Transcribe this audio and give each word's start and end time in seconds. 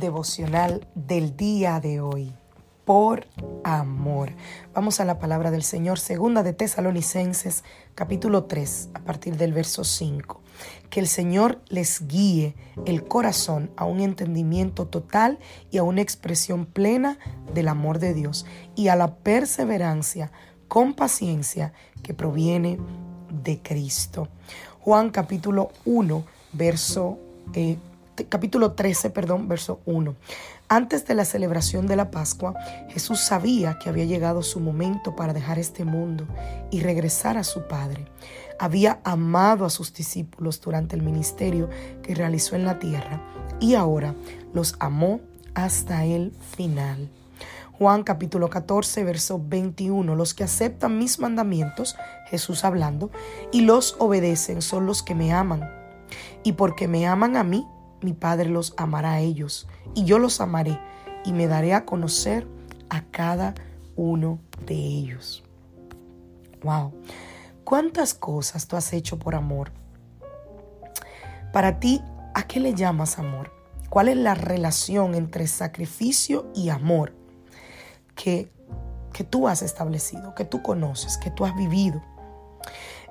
Devocional 0.00 0.86
del 0.94 1.36
día 1.36 1.80
de 1.80 2.00
hoy 2.00 2.34
por 2.84 3.26
amor. 3.64 4.32
Vamos 4.74 5.00
a 5.00 5.06
la 5.06 5.18
palabra 5.18 5.50
del 5.50 5.62
Señor, 5.62 5.98
segunda 5.98 6.42
de 6.42 6.52
Tesalonicenses, 6.52 7.64
capítulo 7.94 8.44
3, 8.44 8.90
a 8.92 9.00
partir 9.00 9.36
del 9.38 9.54
verso 9.54 9.84
5. 9.84 10.42
Que 10.90 11.00
el 11.00 11.08
Señor 11.08 11.62
les 11.68 12.06
guíe 12.06 12.54
el 12.84 13.04
corazón 13.04 13.70
a 13.76 13.86
un 13.86 14.00
entendimiento 14.00 14.86
total 14.86 15.38
y 15.70 15.78
a 15.78 15.82
una 15.82 16.02
expresión 16.02 16.66
plena 16.66 17.18
del 17.54 17.68
amor 17.68 17.98
de 17.98 18.12
Dios 18.12 18.44
y 18.74 18.88
a 18.88 18.96
la 18.96 19.16
perseverancia 19.16 20.30
con 20.68 20.92
paciencia 20.92 21.72
que 22.02 22.12
proviene 22.12 22.78
de 23.42 23.62
Cristo. 23.62 24.28
Juan 24.80 25.08
capítulo 25.10 25.70
1, 25.86 26.22
verso 26.52 27.18
eh, 27.54 27.78
capítulo 28.24 28.72
13, 28.72 29.10
perdón, 29.10 29.48
verso 29.48 29.80
1. 29.86 30.14
Antes 30.68 31.06
de 31.06 31.14
la 31.14 31.24
celebración 31.24 31.86
de 31.86 31.96
la 31.96 32.10
Pascua, 32.10 32.54
Jesús 32.88 33.20
sabía 33.20 33.78
que 33.78 33.88
había 33.88 34.04
llegado 34.04 34.42
su 34.42 34.58
momento 34.58 35.14
para 35.14 35.32
dejar 35.32 35.58
este 35.58 35.84
mundo 35.84 36.26
y 36.70 36.80
regresar 36.80 37.36
a 37.38 37.44
su 37.44 37.68
Padre. 37.68 38.06
Había 38.58 39.00
amado 39.04 39.64
a 39.64 39.70
sus 39.70 39.92
discípulos 39.92 40.60
durante 40.60 40.96
el 40.96 41.02
ministerio 41.02 41.68
que 42.02 42.14
realizó 42.14 42.56
en 42.56 42.64
la 42.64 42.78
tierra 42.78 43.22
y 43.60 43.74
ahora 43.74 44.14
los 44.52 44.74
amó 44.80 45.20
hasta 45.54 46.04
el 46.04 46.32
final. 46.56 47.10
Juan 47.78 48.04
capítulo 48.04 48.48
14, 48.48 49.04
verso 49.04 49.40
21. 49.44 50.14
Los 50.14 50.32
que 50.32 50.44
aceptan 50.44 50.98
mis 50.98 51.18
mandamientos, 51.18 51.94
Jesús 52.26 52.64
hablando, 52.64 53.10
y 53.52 53.60
los 53.60 53.96
obedecen 53.98 54.62
son 54.62 54.86
los 54.86 55.02
que 55.02 55.14
me 55.14 55.32
aman. 55.32 55.70
Y 56.42 56.52
porque 56.52 56.88
me 56.88 57.06
aman 57.06 57.36
a 57.36 57.44
mí, 57.44 57.66
mi 58.02 58.12
Padre 58.12 58.48
los 58.48 58.74
amará 58.76 59.12
a 59.12 59.20
ellos, 59.20 59.68
y 59.94 60.04
yo 60.04 60.18
los 60.18 60.40
amaré, 60.40 60.78
y 61.24 61.32
me 61.32 61.46
daré 61.46 61.74
a 61.74 61.84
conocer 61.84 62.46
a 62.88 63.02
cada 63.02 63.54
uno 63.96 64.38
de 64.64 64.74
ellos. 64.74 65.42
Wow, 66.62 66.92
¿cuántas 67.64 68.14
cosas 68.14 68.66
tú 68.66 68.76
has 68.76 68.92
hecho 68.92 69.18
por 69.18 69.34
amor? 69.34 69.72
Para 71.52 71.80
ti, 71.80 72.02
¿a 72.34 72.42
qué 72.46 72.60
le 72.60 72.74
llamas 72.74 73.18
amor? 73.18 73.52
¿Cuál 73.88 74.08
es 74.08 74.16
la 74.16 74.34
relación 74.34 75.14
entre 75.14 75.46
sacrificio 75.46 76.50
y 76.54 76.68
amor 76.68 77.14
que, 78.14 78.50
que 79.12 79.24
tú 79.24 79.48
has 79.48 79.62
establecido, 79.62 80.34
que 80.34 80.44
tú 80.44 80.62
conoces, 80.62 81.16
que 81.18 81.30
tú 81.30 81.44
has 81.44 81.56
vivido? 81.56 82.02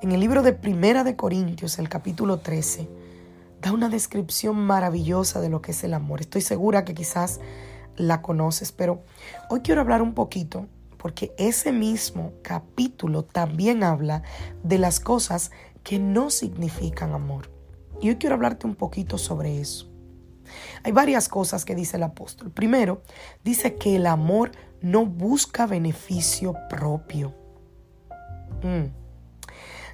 En 0.02 0.12
el 0.12 0.20
libro 0.20 0.44
de 0.44 0.54
Primera 0.54 1.04
de 1.04 1.16
Corintios, 1.16 1.80
el 1.80 1.90
capítulo 1.90 2.40
13, 2.40 2.88
da 3.66 3.72
una 3.72 3.90
descripción 3.90 4.58
maravillosa 4.58 5.42
de 5.42 5.50
lo 5.50 5.60
que 5.60 5.72
es 5.72 5.84
el 5.84 5.96
amor. 5.96 6.22
Estoy 6.22 6.42
segura 6.42 6.86
que 6.86 6.94
quizás 6.94 7.40
la 7.98 8.22
conoces, 8.22 8.72
pero 8.72 9.02
hoy 9.50 9.62
quiero 9.62 9.82
hablar 9.82 10.04
un 10.04 10.14
poquito 10.14 10.68
porque 11.00 11.34
ese 11.40 11.72
mismo 11.72 12.34
capítulo 12.44 13.24
también 13.24 13.84
habla 13.84 14.22
de 14.62 14.78
las 14.78 15.00
cosas 15.00 15.50
que 15.84 15.98
no 15.98 16.30
significan 16.30 17.14
amor. 17.14 17.50
Y 18.00 18.10
hoy 18.10 18.18
quiero 18.18 18.36
hablarte 18.36 18.68
un 18.68 18.76
poquito 18.76 19.18
sobre 19.18 19.60
eso. 19.60 19.90
Hay 20.84 20.92
varias 20.92 21.28
cosas 21.28 21.66
que 21.66 21.74
dice 21.74 21.98
el 21.98 22.04
apóstol. 22.04 22.52
Primero, 22.52 23.02
dice 23.44 23.78
que 23.78 23.96
el 23.96 24.06
amor 24.06 24.52
no 24.82 25.08
busca 25.08 25.66
beneficio 25.66 26.54
propio. 26.70 27.34
Mm. 28.62 28.92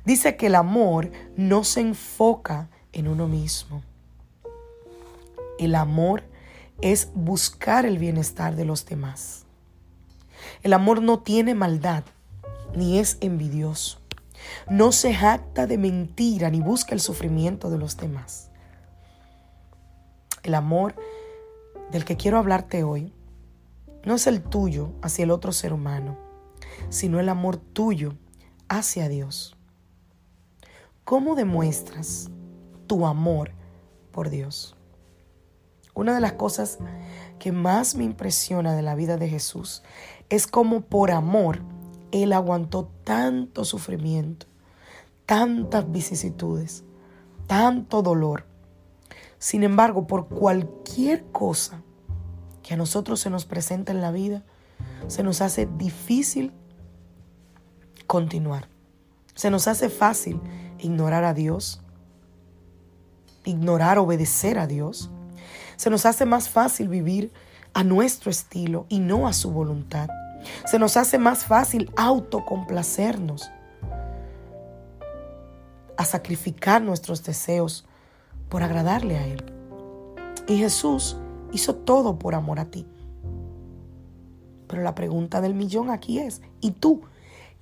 Dice 0.03 0.35
que 0.35 0.47
el 0.47 0.55
amor 0.55 1.09
no 1.37 1.63
se 1.63 1.79
enfoca 1.79 2.69
en 2.93 3.07
uno 3.07 3.27
mismo. 3.27 3.83
El 5.59 5.75
amor 5.75 6.23
es 6.81 7.09
buscar 7.13 7.85
el 7.85 7.97
bienestar 7.97 8.55
de 8.55 8.65
los 8.65 8.85
demás. 8.85 9.45
El 10.63 10.73
amor 10.73 11.01
no 11.01 11.19
tiene 11.19 11.53
maldad, 11.53 12.03
ni 12.75 12.99
es 12.99 13.17
envidioso. 13.21 13.99
No 14.69 14.91
se 14.91 15.13
jacta 15.13 15.67
de 15.67 15.77
mentira, 15.77 16.49
ni 16.49 16.61
busca 16.61 16.93
el 16.93 16.99
sufrimiento 16.99 17.69
de 17.69 17.77
los 17.77 17.97
demás. 17.97 18.49
El 20.43 20.55
amor 20.55 20.95
del 21.91 22.05
que 22.05 22.17
quiero 22.17 22.39
hablarte 22.39 22.83
hoy 22.83 23.13
no 24.03 24.15
es 24.15 24.25
el 24.25 24.41
tuyo 24.41 24.93
hacia 25.03 25.23
el 25.23 25.31
otro 25.31 25.51
ser 25.51 25.73
humano, 25.73 26.17
sino 26.89 27.19
el 27.19 27.29
amor 27.29 27.57
tuyo 27.57 28.15
hacia 28.67 29.07
Dios. 29.09 29.55
¿Cómo 31.03 31.35
demuestras 31.35 32.31
tu 32.91 33.05
amor 33.05 33.51
por 34.11 34.29
Dios. 34.29 34.75
Una 35.93 36.13
de 36.13 36.19
las 36.19 36.33
cosas 36.33 36.77
que 37.39 37.53
más 37.53 37.95
me 37.95 38.03
impresiona 38.03 38.75
de 38.75 38.81
la 38.81 38.95
vida 38.95 39.15
de 39.15 39.29
Jesús 39.29 39.81
es 40.27 40.45
cómo 40.45 40.81
por 40.81 41.11
amor 41.11 41.61
Él 42.11 42.33
aguantó 42.33 42.91
tanto 43.05 43.63
sufrimiento, 43.63 44.45
tantas 45.25 45.89
vicisitudes, 45.89 46.83
tanto 47.47 48.01
dolor. 48.01 48.43
Sin 49.39 49.63
embargo, 49.63 50.05
por 50.05 50.27
cualquier 50.27 51.23
cosa 51.31 51.83
que 52.61 52.73
a 52.73 52.77
nosotros 52.77 53.21
se 53.21 53.29
nos 53.29 53.45
presenta 53.45 53.93
en 53.93 54.01
la 54.01 54.11
vida, 54.11 54.43
se 55.07 55.23
nos 55.23 55.39
hace 55.39 55.65
difícil 55.77 56.51
continuar. 58.05 58.67
Se 59.33 59.49
nos 59.49 59.69
hace 59.69 59.87
fácil 59.87 60.41
ignorar 60.77 61.23
a 61.23 61.33
Dios, 61.33 61.81
ignorar, 63.45 63.97
obedecer 63.97 64.59
a 64.59 64.67
Dios. 64.67 65.09
Se 65.75 65.89
nos 65.89 66.05
hace 66.05 66.25
más 66.25 66.49
fácil 66.49 66.87
vivir 66.87 67.31
a 67.73 67.83
nuestro 67.83 68.29
estilo 68.29 68.85
y 68.89 68.99
no 68.99 69.27
a 69.27 69.33
su 69.33 69.51
voluntad. 69.51 70.09
Se 70.65 70.79
nos 70.79 70.97
hace 70.97 71.17
más 71.17 71.45
fácil 71.45 71.91
autocomplacernos, 71.95 73.51
a 75.97 76.05
sacrificar 76.05 76.81
nuestros 76.81 77.23
deseos 77.23 77.85
por 78.49 78.63
agradarle 78.63 79.17
a 79.17 79.27
Él. 79.27 79.43
Y 80.47 80.57
Jesús 80.57 81.17
hizo 81.51 81.75
todo 81.75 82.17
por 82.17 82.33
amor 82.33 82.59
a 82.59 82.65
ti. 82.65 82.87
Pero 84.67 84.81
la 84.83 84.95
pregunta 84.95 85.41
del 85.41 85.53
millón 85.53 85.89
aquí 85.89 86.19
es, 86.19 86.41
¿y 86.59 86.71
tú 86.71 87.01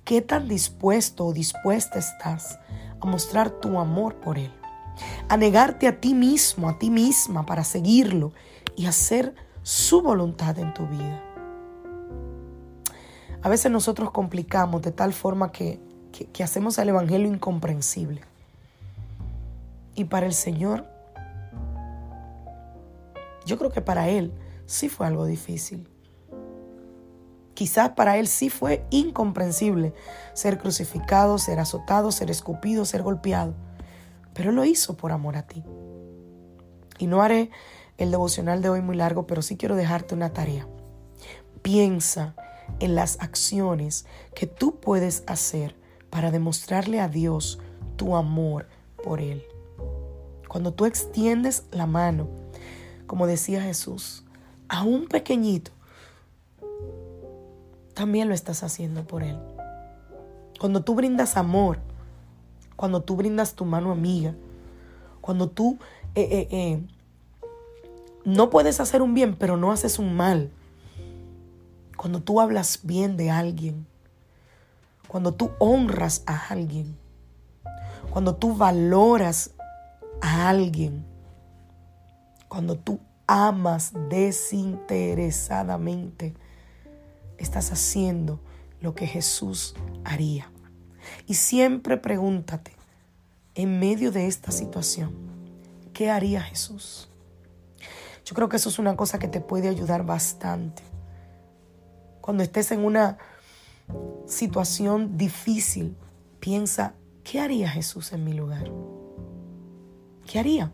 qué 0.04 0.22
tan 0.22 0.48
dispuesto 0.48 1.26
o 1.26 1.32
dispuesta 1.32 1.98
estás 1.98 2.58
a 3.00 3.06
mostrar 3.06 3.50
tu 3.50 3.78
amor 3.78 4.16
por 4.16 4.38
Él? 4.38 4.52
A 5.28 5.36
negarte 5.36 5.86
a 5.86 6.00
ti 6.00 6.14
mismo, 6.14 6.68
a 6.68 6.78
ti 6.78 6.90
misma 6.90 7.46
para 7.46 7.64
seguirlo 7.64 8.32
y 8.76 8.86
hacer 8.86 9.34
su 9.62 10.02
voluntad 10.02 10.58
en 10.58 10.74
tu 10.74 10.86
vida. 10.86 11.22
A 13.42 13.48
veces 13.48 13.70
nosotros 13.70 14.10
complicamos 14.10 14.82
de 14.82 14.92
tal 14.92 15.12
forma 15.12 15.50
que, 15.52 15.80
que, 16.32 16.42
hacemos 16.42 16.78
el 16.78 16.90
Evangelio 16.90 17.26
incomprensible. 17.28 18.20
Y 19.94 20.04
para 20.04 20.26
el 20.26 20.34
Señor, 20.34 20.86
yo 23.46 23.56
creo 23.58 23.70
que 23.70 23.80
para 23.80 24.08
Él 24.08 24.32
sí 24.66 24.88
fue 24.88 25.06
algo 25.06 25.24
difícil. 25.24 25.88
Quizás 27.54 27.90
para 27.90 28.16
Él 28.18 28.26
sí 28.26 28.50
fue 28.50 28.84
incomprensible 28.90 29.94
ser 30.34 30.58
crucificado, 30.58 31.38
ser 31.38 31.60
azotado, 31.60 32.12
ser 32.12 32.30
escupido, 32.30 32.84
ser 32.84 33.02
golpeado 33.02 33.54
pero 34.40 34.52
lo 34.52 34.64
hizo 34.64 34.96
por 34.96 35.12
amor 35.12 35.36
a 35.36 35.42
ti. 35.42 35.62
Y 36.96 37.06
no 37.06 37.20
haré 37.20 37.50
el 37.98 38.10
devocional 38.10 38.62
de 38.62 38.70
hoy 38.70 38.80
muy 38.80 38.96
largo, 38.96 39.26
pero 39.26 39.42
sí 39.42 39.58
quiero 39.58 39.76
dejarte 39.76 40.14
una 40.14 40.32
tarea. 40.32 40.66
Piensa 41.60 42.34
en 42.78 42.94
las 42.94 43.20
acciones 43.20 44.06
que 44.34 44.46
tú 44.46 44.80
puedes 44.80 45.24
hacer 45.26 45.76
para 46.08 46.30
demostrarle 46.30 47.00
a 47.00 47.08
Dios 47.08 47.58
tu 47.96 48.16
amor 48.16 48.66
por 49.04 49.20
Él. 49.20 49.44
Cuando 50.48 50.72
tú 50.72 50.86
extiendes 50.86 51.64
la 51.70 51.84
mano, 51.84 52.26
como 53.06 53.26
decía 53.26 53.60
Jesús, 53.60 54.24
a 54.70 54.84
un 54.84 55.06
pequeñito, 55.06 55.70
también 57.92 58.26
lo 58.26 58.34
estás 58.34 58.62
haciendo 58.62 59.06
por 59.06 59.22
él. 59.22 59.38
Cuando 60.58 60.82
tú 60.82 60.94
brindas 60.94 61.36
amor, 61.36 61.80
cuando 62.80 63.02
tú 63.02 63.14
brindas 63.14 63.52
tu 63.52 63.66
mano 63.66 63.92
amiga, 63.92 64.34
cuando 65.20 65.50
tú 65.50 65.78
eh, 66.14 66.22
eh, 66.22 66.48
eh, 66.50 66.82
no 68.24 68.48
puedes 68.48 68.80
hacer 68.80 69.02
un 69.02 69.12
bien, 69.12 69.36
pero 69.36 69.58
no 69.58 69.70
haces 69.70 69.98
un 69.98 70.16
mal. 70.16 70.50
Cuando 71.98 72.22
tú 72.22 72.40
hablas 72.40 72.80
bien 72.82 73.18
de 73.18 73.30
alguien, 73.30 73.86
cuando 75.08 75.34
tú 75.34 75.50
honras 75.58 76.22
a 76.24 76.46
alguien, 76.48 76.96
cuando 78.08 78.36
tú 78.36 78.56
valoras 78.56 79.50
a 80.22 80.48
alguien, 80.48 81.04
cuando 82.48 82.76
tú 82.76 82.98
amas 83.26 83.92
desinteresadamente, 84.08 86.32
estás 87.36 87.72
haciendo 87.72 88.40
lo 88.80 88.94
que 88.94 89.06
Jesús 89.06 89.74
haría. 90.02 90.50
Y 91.26 91.34
siempre 91.34 91.96
pregúntate, 91.96 92.72
en 93.54 93.78
medio 93.78 94.12
de 94.12 94.26
esta 94.26 94.52
situación, 94.52 95.12
¿qué 95.92 96.10
haría 96.10 96.40
Jesús? 96.40 97.08
Yo 98.24 98.34
creo 98.34 98.48
que 98.48 98.56
eso 98.56 98.68
es 98.68 98.78
una 98.78 98.96
cosa 98.96 99.18
que 99.18 99.28
te 99.28 99.40
puede 99.40 99.68
ayudar 99.68 100.04
bastante. 100.04 100.82
Cuando 102.20 102.42
estés 102.42 102.70
en 102.70 102.84
una 102.84 103.18
situación 104.26 105.16
difícil, 105.16 105.96
piensa, 106.38 106.94
¿qué 107.24 107.40
haría 107.40 107.68
Jesús 107.68 108.12
en 108.12 108.24
mi 108.24 108.32
lugar? 108.32 108.70
¿Qué 110.26 110.38
haría? 110.38 110.72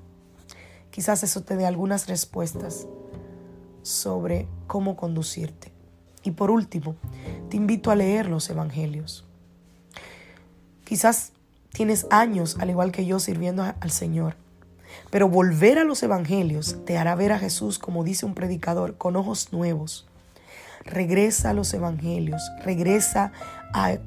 Quizás 0.91 1.23
eso 1.23 1.43
te 1.43 1.57
dé 1.57 1.67
algunas 1.67 2.09
respuestas 2.09 2.87
sobre 3.83 4.49
cómo 4.67 4.97
conducirte. 4.97 5.73
Y 6.23 6.33
por 6.33 6.51
último, 6.51 6.97
te 7.49 7.57
invito 7.57 7.91
a 7.91 7.97
leer 7.97 8.29
los 8.29 8.51
evangelios. 8.51 9.26
Quizás 10.87 11.33
tienes 11.73 12.07
años, 12.11 12.59
al 12.61 12.71
igual 12.71 12.93
que 12.93 13.05
yo, 13.05 13.19
sirviendo 13.19 13.65
al 13.65 13.91
Señor. 13.91 14.37
Pero 15.11 15.29
volver 15.29 15.81
a 15.81 15.85
los 15.85 16.01
evangelios 16.05 16.77
te 16.85 16.97
hará 16.97 17.17
ver 17.17 17.33
a 17.33 17.41
Jesús, 17.41 17.81
como 17.81 18.05
dice 18.05 18.25
un 18.25 18.35
predicador, 18.35 18.97
con 18.97 19.17
ojos 19.17 19.53
nuevos. 19.53 20.07
Regresa 20.85 21.51
a 21.51 21.55
los 21.55 21.75
evangelios, 21.75 22.41
regresa 22.63 23.33
a, 23.75 23.99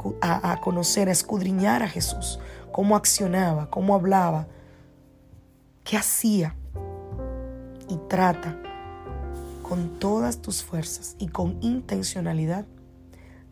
conocer, 0.62 1.10
a 1.10 1.12
escudriñar 1.12 1.84
a 1.84 1.90
Jesús, 1.90 2.40
cómo 2.72 2.96
accionaba, 2.96 3.70
cómo 3.70 3.94
hablaba, 3.94 4.48
qué 5.84 5.98
hacía. 5.98 6.56
Y 7.90 7.98
trata 8.08 8.58
con 9.64 10.00
todas 10.00 10.42
tus 10.42 10.64
fuerzas 10.64 11.18
y 11.20 11.28
con 11.28 11.58
intencionalidad, 11.60 12.66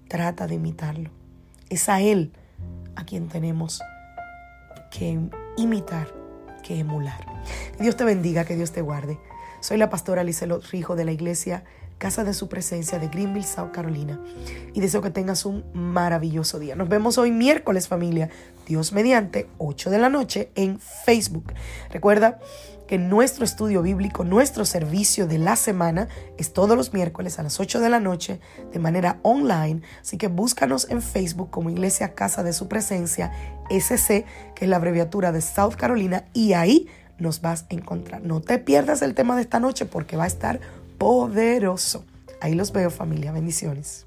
trata 0.08 0.48
de 0.48 0.56
imitarlo. 0.56 1.10
Es 1.70 1.90
a 1.90 2.00
Él 2.00 2.32
quien 3.08 3.28
tenemos 3.28 3.82
que 4.92 5.20
imitar, 5.58 6.08
que 6.64 6.80
emular. 6.80 7.26
Dios 7.80 7.98
te 7.98 8.04
bendiga, 8.04 8.46
que 8.46 8.56
Dios 8.56 8.72
te 8.72 8.82
guarde. 8.82 9.20
Soy 9.62 9.78
la 9.78 9.90
pastora 9.90 10.24
Licelo 10.24 10.60
Rijo 10.72 10.96
de 10.96 11.06
la 11.06 11.12
iglesia 11.12 11.64
Casa 11.98 12.24
de 12.24 12.34
Su 12.34 12.48
Presencia 12.48 13.00
de 13.00 13.08
Greenville, 13.08 13.46
South 13.46 13.72
Carolina. 13.72 14.20
Y 14.74 14.82
deseo 14.82 15.02
que 15.02 15.10
tengas 15.10 15.46
un 15.46 15.64
maravilloso 15.74 16.60
día. 16.60 16.76
Nos 16.76 16.90
vemos 16.90 17.18
hoy 17.18 17.32
miércoles, 17.32 17.88
familia. 17.88 18.30
Dios 18.68 18.92
mediante, 18.92 19.48
8 19.58 19.90
de 19.90 19.98
la 19.98 20.10
noche 20.10 20.52
en 20.56 20.80
Facebook. 20.80 21.54
Recuerda 21.90 22.40
que 22.88 22.98
nuestro 22.98 23.44
estudio 23.44 23.82
bíblico, 23.82 24.24
nuestro 24.24 24.66
servicio 24.66 25.28
de 25.28 25.38
la 25.38 25.56
semana 25.56 26.08
es 26.38 26.54
todos 26.54 26.78
los 26.78 26.94
miércoles 26.94 27.38
a 27.38 27.44
las 27.44 27.60
8 27.60 27.82
de 27.82 27.90
la 27.90 28.00
noche 28.00 28.40
de 28.72 28.80
manera 28.80 29.20
online. 29.24 29.82
Así 30.02 30.18
que 30.18 30.28
búscanos 30.28 30.90
en 30.90 31.02
Facebook 31.02 31.50
como 31.50 31.70
Iglesia 31.70 32.16
Casa 32.16 32.44
de 32.44 32.54
Su 32.54 32.68
Presencia, 32.68 33.32
SC, 33.70 34.26
que 34.56 34.66
es 34.66 34.70
la 34.70 34.78
abreviatura 34.78 35.32
de 35.32 35.42
South 35.42 35.76
Carolina, 35.76 36.26
y 36.34 36.54
ahí 36.54 36.88
nos 37.20 37.42
vas 37.42 37.66
a 37.70 37.74
encontrar. 37.74 38.22
No 38.22 38.42
te 38.42 38.58
pierdas 38.60 39.02
el 39.02 39.14
tema 39.14 39.36
de 39.36 39.42
esta 39.42 39.60
noche 39.60 39.86
porque 39.86 40.18
va 40.18 40.24
a 40.26 40.28
estar 40.28 40.60
poderoso. 40.98 42.06
Ahí 42.42 42.56
los 42.56 42.72
veo 42.72 42.90
familia, 42.90 43.32
bendiciones. 43.32 44.07